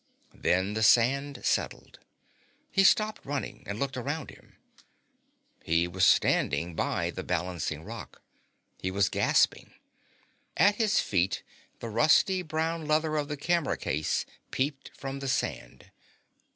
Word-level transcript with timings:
Then 0.33 0.73
the 0.73 0.81
sand 0.81 1.45
settled. 1.45 1.99
He 2.71 2.83
stopped 2.83 3.23
running 3.23 3.61
and 3.67 3.77
looked 3.77 3.95
around 3.95 4.31
him. 4.31 4.55
He 5.63 5.87
was 5.87 6.03
standing 6.03 6.73
by 6.73 7.11
the 7.11 7.21
balancing 7.21 7.83
rock. 7.83 8.23
He 8.79 8.89
was 8.89 9.09
gasping. 9.09 9.75
At 10.57 10.77
his 10.77 10.99
feet 11.01 11.43
the 11.81 11.89
rusty 11.89 12.41
brown 12.41 12.87
leather 12.87 13.15
of 13.15 13.27
the 13.27 13.37
camera 13.37 13.77
case 13.77 14.25
peeped 14.49 14.89
from 14.97 15.19
the 15.19 15.27
sand. 15.29 15.91